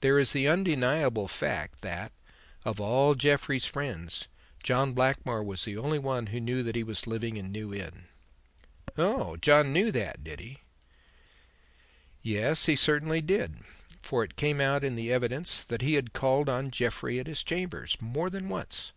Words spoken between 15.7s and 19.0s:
he had called on Jeffrey at his chambers more than once.